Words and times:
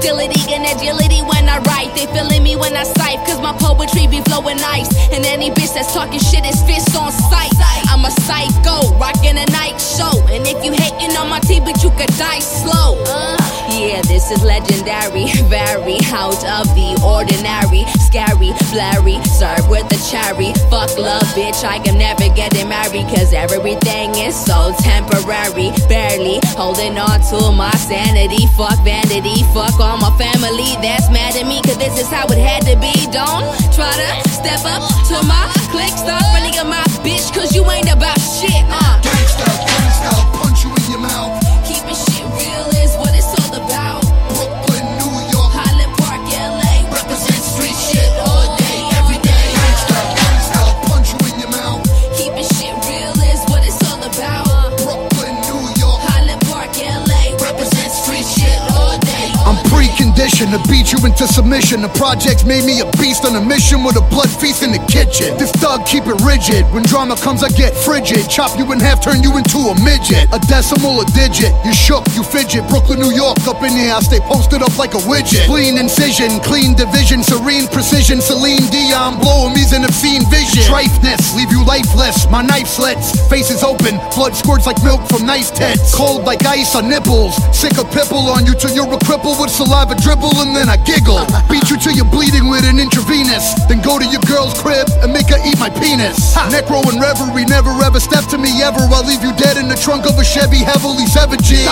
hostility 0.00 0.54
and 0.54 0.64
agility 0.64 1.20
when 1.20 1.48
I 1.48 1.58
write. 1.68 1.94
They 1.94 2.06
feeling 2.06 2.42
me 2.42 2.56
when 2.56 2.76
I 2.76 2.84
cite, 2.84 3.18
cause 3.26 3.40
my 3.40 3.52
poetry 3.52 4.06
be 4.06 4.20
flowing 4.22 4.58
ice. 4.60 4.88
And 5.12 5.24
any 5.26 5.50
bitch 5.50 5.74
that's 5.74 5.92
talking 5.92 6.20
shit 6.20 6.44
is 6.46 6.62
fist 6.62 6.96
on 6.96 7.12
sight. 7.12 7.52
I'm 7.90 8.04
a 8.04 8.10
psycho, 8.10 8.96
rocking 8.96 9.36
a 9.36 9.46
night 9.52 9.78
show. 9.80 10.12
And 10.32 10.46
if 10.46 10.64
you 10.64 10.72
hating 10.72 11.16
on 11.16 11.28
my 11.28 11.40
team, 11.40 11.64
but 11.64 11.82
you 11.82 11.90
could 11.90 12.12
die 12.16 12.40
slow. 12.40 13.02
Uh, 13.06 13.39
yeah, 13.80 14.02
this 14.02 14.30
is 14.30 14.44
legendary. 14.44 15.26
very 15.48 15.96
out 16.12 16.44
of 16.44 16.68
the 16.76 16.92
ordinary. 17.00 17.88
Scary, 18.04 18.52
blurry, 18.68 19.16
serve 19.24 19.64
with 19.72 19.88
a 19.88 20.00
cherry. 20.04 20.52
Fuck 20.68 20.92
love, 21.00 21.24
bitch, 21.32 21.64
I 21.64 21.80
am 21.88 21.96
never 21.96 22.28
getting 22.36 22.68
married. 22.68 23.08
Cause 23.08 23.32
everything 23.32 24.12
is 24.20 24.36
so 24.36 24.72
temporary. 24.84 25.72
Barely 25.88 26.38
holding 26.54 26.98
on 26.98 27.18
to 27.32 27.52
my 27.56 27.72
sanity. 27.80 28.46
Fuck 28.58 28.78
vanity, 28.84 29.42
fuck 29.56 29.80
all 29.80 29.96
my 29.96 30.12
family 30.20 30.76
that's 30.84 31.08
mad 31.08 31.36
at 31.36 31.46
me. 31.46 31.62
Cause 31.62 31.78
this 31.78 31.96
is 31.98 32.08
how 32.08 32.26
it 32.28 32.38
had 32.38 32.62
to 32.68 32.76
be. 32.76 32.92
Don't 33.08 33.48
try 33.72 33.90
to 33.90 34.10
step 34.28 34.60
up 34.68 34.84
to 35.08 35.16
my 35.24 35.44
click. 35.72 35.92
Stop 35.96 36.22
running 36.36 36.58
on 36.60 36.68
my 36.68 36.84
bitch, 37.00 37.32
cause 37.32 37.54
you 37.54 37.64
ain't 37.70 37.89
preconditioned 60.30 60.52
to 60.52 60.70
beat 60.70 60.92
you 60.92 60.98
into 61.06 61.26
submission. 61.26 61.82
The 61.82 61.88
projects 61.88 62.44
made 62.44 62.64
me 62.64 62.80
a 62.80 62.86
beast 62.98 63.24
on 63.24 63.36
a 63.36 63.40
mission 63.40 63.82
with 63.84 63.96
a 63.96 64.04
blood 64.10 64.30
feast 64.30 64.62
in 64.62 64.72
the 64.72 64.82
kitchen. 64.86 65.36
This 65.38 65.50
thug 65.52 65.86
keep 65.86 66.04
it 66.06 66.18
rigid. 66.22 66.64
When 66.72 66.82
drama 66.84 67.16
comes, 67.16 67.42
I 67.42 67.48
get 67.50 67.74
frigid. 67.74 68.28
Chop 68.28 68.58
you 68.58 68.70
in 68.72 68.80
half, 68.80 69.02
turn 69.02 69.22
you 69.22 69.36
into 69.36 69.58
a 69.58 69.74
midget. 69.82 70.28
A 70.32 70.38
decimal, 70.46 71.00
a 71.00 71.06
digit. 71.12 71.52
You 71.64 71.72
shook, 71.72 72.06
you 72.14 72.22
fidget. 72.22 72.68
Brooklyn, 72.68 73.00
New 73.00 73.12
York, 73.12 73.38
up 73.46 73.62
in 73.62 73.72
here, 73.72 73.92
I 73.92 74.00
stay 74.00 74.20
posted 74.20 74.62
up 74.62 74.76
like 74.78 74.94
a 74.94 75.02
widget. 75.08 75.46
Clean 75.46 75.78
incision, 75.78 76.40
clean 76.40 76.74
division, 76.74 77.22
serene 77.22 77.66
precision. 77.68 78.20
Celine 78.20 78.66
Dion, 78.90 79.22
blowing 79.22 79.54
me's 79.54 79.70
an 79.70 79.86
obscene 79.86 80.26
vision. 80.26 80.66
Strifeness, 80.66 81.30
leave 81.38 81.54
you 81.54 81.62
lifeless. 81.62 82.26
My 82.26 82.42
knife 82.42 82.66
slits, 82.66 83.14
faces 83.30 83.62
open, 83.62 84.02
blood 84.18 84.34
squirts 84.34 84.66
like 84.66 84.82
milk 84.82 84.98
from 85.06 85.24
nice 85.24 85.48
tits. 85.48 85.94
Cold 85.94 86.24
like 86.24 86.44
ice 86.44 86.74
on 86.74 86.90
nipples. 86.90 87.38
Sick 87.54 87.78
of 87.78 87.86
pipple 87.94 88.26
on 88.34 88.46
you 88.46 88.54
till 88.58 88.74
you're 88.74 88.90
a 88.90 88.98
cripple 89.06 89.38
with 89.38 89.54
saliva 89.54 89.94
dribble, 89.94 90.34
and 90.42 90.56
then 90.56 90.68
I 90.68 90.74
giggle. 90.82 91.22
Beat 91.50 91.70
you 91.70 91.78
till 91.78 91.94
you're 91.94 92.10
bleeding 92.10 92.50
with 92.50 92.66
an 92.66 92.82
intravenous. 92.82 93.54
Then 93.70 93.78
go 93.80 94.02
to 94.02 94.06
your 94.10 94.26
girl's 94.26 94.58
crib 94.58 94.90
and 95.06 95.12
make 95.12 95.30
her 95.30 95.38
eat 95.46 95.60
my 95.62 95.70
penis. 95.70 96.34
Necro 96.50 96.82
and 96.90 96.98
reverie, 96.98 97.46
never 97.46 97.70
ever 97.86 98.00
step 98.00 98.26
to 98.34 98.38
me 98.38 98.58
ever. 98.58 98.82
I'll 98.90 99.06
leave 99.06 99.22
you 99.22 99.30
dead 99.38 99.56
in 99.56 99.68
the 99.68 99.78
trunk 99.78 100.10
of 100.10 100.18
a 100.18 100.24
Chevy, 100.24 100.66
heavily 100.66 101.06
severed 101.06 101.44
G. 101.46 101.62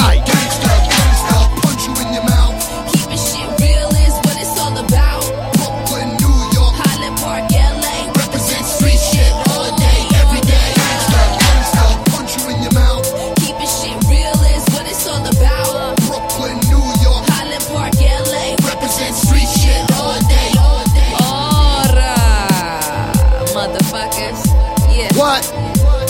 What? 25.18 25.42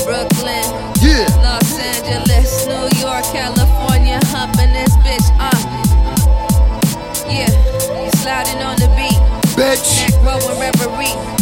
Brooklyn. 0.04 0.68
Yeah. 1.00 1.24
Los 1.42 1.78
Angeles, 1.78 2.66
New 2.66 3.00
York, 3.00 3.24
California, 3.32 4.20
humping 4.26 4.74
this 4.74 4.94
bitch 4.96 5.28
up. 5.40 5.56
Yeah, 7.26 7.48
sliding 8.20 8.62
on 8.62 8.76
the 8.76 8.88
beat. 8.98 9.16
Bitch. 9.56 9.96
Back 9.96 10.42
row 10.42 10.50
and 10.50 10.60
reverie. 10.60 11.37